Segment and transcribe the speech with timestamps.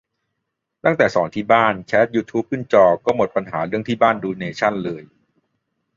[0.83, 5.03] ตั้งแต่สอนที่บ้านแคสยูทูปขึ้นจอก็หมดปัญหาเรื่องที่บ้านดูเนชั่นเลย